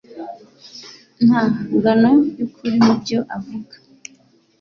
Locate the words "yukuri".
2.39-2.77